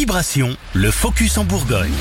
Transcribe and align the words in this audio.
Vibration, 0.00 0.56
le 0.72 0.90
focus 0.90 1.36
en 1.36 1.44
Bourgogne 1.44 1.92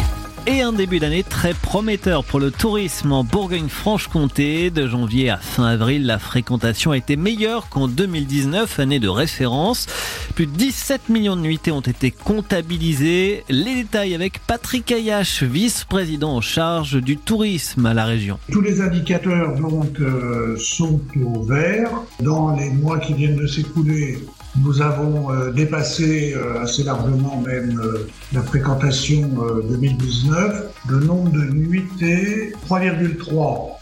et 0.48 0.62
un 0.62 0.72
début 0.72 1.00
d'année 1.00 1.24
très 1.24 1.54
prometteur 1.54 2.24
pour 2.24 2.40
le 2.40 2.50
tourisme 2.50 3.12
en 3.12 3.26
Bourgogne-Franche-Comté. 3.26 4.70
De 4.70 4.88
janvier 4.88 5.30
à 5.30 5.36
fin 5.36 5.66
avril, 5.66 6.06
la 6.06 6.18
fréquentation 6.18 6.92
a 6.92 6.98
été 6.98 7.18
meilleure 7.18 7.68
qu'en 7.68 7.90
2019, 7.90 8.80
année 8.80 9.00
de 9.00 9.10
référence. 9.10 9.86
Plus 10.34 10.46
de 10.46 10.52
17 10.54 11.10
millions 11.10 11.36
de 11.36 11.42
nuitées 11.42 11.74
ont 11.74 11.82
été 11.82 12.12
comptabilisées. 12.12 13.44
Les 13.50 13.76
détails 13.76 14.16
avec 14.16 14.40
Patrick 14.48 14.90
Ayache, 14.94 15.44
vice-président 15.44 16.38
en 16.38 16.42
charge 16.42 17.02
du 17.02 17.18
tourisme 17.18 17.86
à 17.86 17.94
la 17.94 18.06
région. 18.06 18.40
Tous 18.50 18.62
les 18.62 18.80
indicateurs 18.80 19.56
donc 19.56 20.00
euh, 20.00 20.56
sont 20.58 21.02
au 21.22 21.44
vert. 21.44 21.92
Dans 22.22 22.56
les 22.56 22.70
mois 22.70 23.00
qui 23.00 23.14
viennent 23.14 23.36
de 23.36 23.46
s'écouler, 23.46 24.20
nous 24.58 24.82
avons 24.82 25.32
euh, 25.32 25.52
dépassé 25.52 26.34
euh, 26.34 26.62
assez 26.62 26.84
largement 26.84 27.42
même 27.42 27.80
euh, 27.80 28.08
la 28.34 28.42
fréquentation 28.42 29.30
2019. 29.70 30.66
Le 30.90 31.00
nombre 31.00 31.32
de 31.32 31.46
nuitées, 31.54 32.54
3,3% 32.68 33.79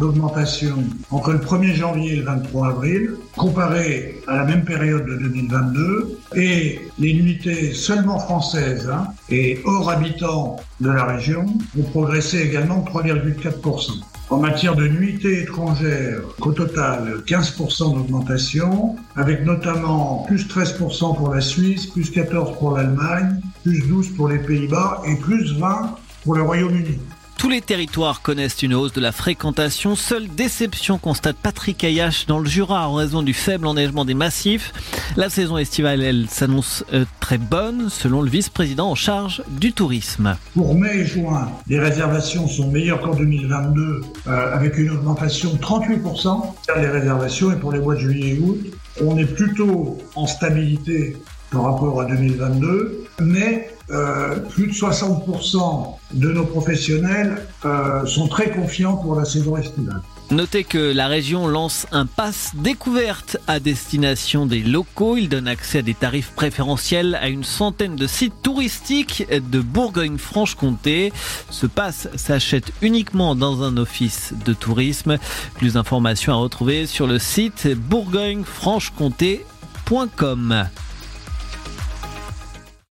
d'augmentation 0.00 0.76
entre 1.10 1.32
le 1.32 1.38
1er 1.38 1.74
janvier 1.74 2.12
et 2.12 2.16
le 2.16 2.24
23 2.24 2.68
avril, 2.68 3.10
comparé 3.36 4.20
à 4.26 4.36
la 4.36 4.44
même 4.44 4.64
période 4.64 5.06
de 5.06 5.16
2022, 5.16 6.18
et 6.34 6.80
les 6.98 7.14
nuitées 7.14 7.72
seulement 7.72 8.18
françaises 8.18 8.90
hein, 8.92 9.08
et 9.28 9.60
hors 9.64 9.90
habitants 9.90 10.56
de 10.80 10.90
la 10.90 11.04
région 11.04 11.46
ont 11.78 11.82
progressé 11.82 12.40
également 12.40 12.78
de 12.78 12.90
3,4%. 12.90 14.02
En 14.30 14.38
matière 14.38 14.74
de 14.74 14.88
nuitées 14.88 15.42
étrangères, 15.42 16.22
au 16.40 16.52
total, 16.52 17.22
15% 17.26 17.94
d'augmentation, 17.94 18.96
avec 19.14 19.44
notamment 19.44 20.24
plus 20.26 20.46
13% 20.46 21.16
pour 21.16 21.34
la 21.34 21.40
Suisse, 21.42 21.86
plus 21.86 22.10
14% 22.10 22.58
pour 22.58 22.76
l'Allemagne, 22.76 23.40
plus 23.62 23.82
12% 23.82 24.14
pour 24.14 24.28
les 24.28 24.38
Pays-Bas 24.38 25.02
et 25.06 25.16
plus 25.16 25.54
20% 25.58 25.88
pour 26.24 26.34
le 26.34 26.42
Royaume-Uni. 26.42 26.98
Tous 27.42 27.48
les 27.48 27.60
territoires 27.60 28.22
connaissent 28.22 28.62
une 28.62 28.72
hausse 28.72 28.92
de 28.92 29.00
la 29.00 29.10
fréquentation. 29.10 29.96
Seule 29.96 30.28
déception 30.28 30.96
constate 30.96 31.34
Patrick 31.42 31.82
Ayache 31.82 32.26
dans 32.26 32.38
le 32.38 32.48
Jura 32.48 32.88
en 32.88 32.94
raison 32.94 33.20
du 33.20 33.34
faible 33.34 33.66
enneigement 33.66 34.04
des 34.04 34.14
massifs. 34.14 34.72
La 35.16 35.28
saison 35.28 35.58
estivale, 35.58 36.04
elle, 36.04 36.28
s'annonce 36.28 36.84
euh, 36.92 37.04
très 37.18 37.38
bonne 37.38 37.90
selon 37.90 38.22
le 38.22 38.30
vice-président 38.30 38.88
en 38.88 38.94
charge 38.94 39.42
du 39.48 39.72
tourisme. 39.72 40.36
Pour 40.54 40.76
mai 40.76 40.98
et 40.98 41.04
juin, 41.04 41.50
les 41.66 41.80
réservations 41.80 42.46
sont 42.46 42.70
meilleures 42.70 43.00
qu'en 43.00 43.16
2022 43.16 44.02
euh, 44.28 44.54
avec 44.54 44.78
une 44.78 44.90
augmentation 44.90 45.52
de 45.52 45.58
38% 45.58 46.42
les 46.76 46.86
réservations 46.86 47.50
et 47.50 47.56
pour 47.56 47.72
les 47.72 47.80
mois 47.80 47.96
de 47.96 48.00
juillet 48.00 48.36
et 48.36 48.38
août, 48.38 48.60
on 49.00 49.18
est 49.18 49.26
plutôt 49.26 49.98
en 50.14 50.28
stabilité 50.28 51.16
par 51.52 51.64
rapport 51.64 52.00
à 52.00 52.06
2022, 52.06 53.04
mais 53.20 53.68
euh, 53.90 54.36
plus 54.36 54.68
de 54.68 54.72
60% 54.72 55.96
de 56.14 56.32
nos 56.32 56.44
professionnels 56.44 57.46
euh, 57.64 58.04
sont 58.06 58.26
très 58.26 58.50
confiants 58.50 58.96
pour 58.96 59.14
la 59.16 59.24
saison 59.24 59.56
estivale. 59.56 60.00
Notez 60.30 60.64
que 60.64 60.78
la 60.78 61.08
région 61.08 61.46
lance 61.46 61.86
un 61.92 62.06
pass 62.06 62.52
découverte 62.54 63.36
à 63.46 63.60
destination 63.60 64.46
des 64.46 64.62
locaux. 64.62 65.18
Il 65.18 65.28
donne 65.28 65.46
accès 65.46 65.80
à 65.80 65.82
des 65.82 65.92
tarifs 65.92 66.30
préférentiels 66.30 67.18
à 67.20 67.28
une 67.28 67.44
centaine 67.44 67.96
de 67.96 68.06
sites 68.06 68.40
touristiques 68.42 69.26
de 69.30 69.60
Bourgogne-Franche-Comté. 69.60 71.12
Ce 71.50 71.66
pass 71.66 72.08
s'achète 72.16 72.72
uniquement 72.80 73.34
dans 73.34 73.62
un 73.62 73.76
office 73.76 74.32
de 74.46 74.54
tourisme. 74.54 75.18
Plus 75.56 75.74
d'informations 75.74 76.32
à 76.32 76.36
retrouver 76.36 76.86
sur 76.86 77.06
le 77.06 77.18
site 77.18 77.68
bourgogne-franche-comté.com. 77.76 80.64